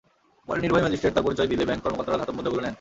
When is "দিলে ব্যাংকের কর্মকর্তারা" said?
1.51-2.19